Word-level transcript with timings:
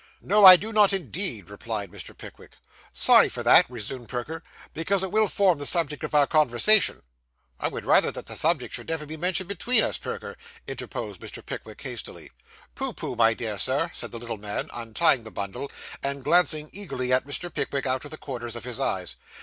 'No, 0.19 0.45
I 0.45 0.55
do 0.55 0.73
not 0.73 0.93
indeed,' 0.93 1.51
replied 1.51 1.91
Mr. 1.91 2.17
Pickwick. 2.17 2.53
'Sorry 2.91 3.29
for 3.29 3.43
that,' 3.43 3.69
resumed 3.69 4.09
Perker, 4.09 4.41
'because 4.73 5.03
it 5.03 5.11
will 5.11 5.27
form 5.27 5.59
the 5.59 5.65
subject 5.67 6.03
of 6.03 6.15
our 6.15 6.25
conversation.' 6.25 7.03
'I 7.59 7.67
would 7.67 7.85
rather 7.85 8.11
that 8.11 8.25
the 8.25 8.35
subject 8.35 8.73
should 8.73 8.87
be 8.87 8.93
never 8.93 9.07
mentioned 9.19 9.47
between 9.47 9.83
us, 9.83 9.99
Perker,' 9.99 10.37
interposed 10.65 11.21
Mr. 11.21 11.45
Pickwick 11.45 11.79
hastily. 11.81 12.31
'Pooh, 12.73 12.93
pooh, 12.93 13.15
my 13.15 13.35
dear 13.35 13.59
Sir,' 13.59 13.91
said 13.93 14.11
the 14.11 14.17
little 14.17 14.37
man, 14.39 14.71
untying 14.73 15.21
the 15.23 15.29
bundle, 15.29 15.71
and 16.01 16.23
glancing 16.23 16.71
eagerly 16.73 17.13
at 17.13 17.27
Mr. 17.27 17.53
Pickwick 17.53 17.85
out 17.85 18.03
of 18.03 18.09
the 18.09 18.17
corners 18.17 18.55
of 18.55 18.63
his 18.63 18.79
eyes. 18.79 19.15